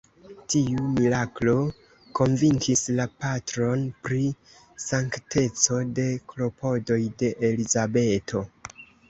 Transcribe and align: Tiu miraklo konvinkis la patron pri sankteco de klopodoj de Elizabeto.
Tiu 0.51 0.83
miraklo 0.93 1.51
konvinkis 2.19 2.81
la 3.01 3.05
patron 3.25 3.83
pri 4.07 4.23
sankteco 4.87 5.79
de 6.01 6.09
klopodoj 6.33 6.99
de 7.23 7.33
Elizabeto. 7.53 8.45